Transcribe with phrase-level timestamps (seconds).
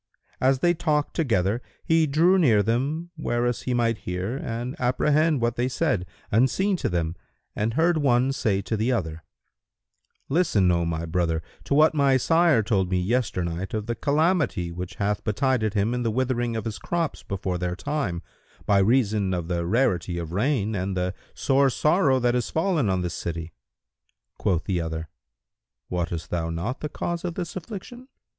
[0.39, 5.57] As they talked together he drew near them whereas he might hear and apprehend what
[5.57, 7.15] they said, unseen of them,
[7.55, 9.23] and heard one say to the other,
[10.27, 14.95] "Listen, O my brother, to what my sire told me yesternight of the calamity which
[14.95, 18.23] hath betided him in the withering of his crops before their time,
[18.65, 23.03] by reason of the rarity of rain and the sore sorrow that is fallen on
[23.03, 23.53] this city."
[24.39, 25.09] Quoth the other,
[25.91, 28.07] "Wottest thou not the cause of this affliction?"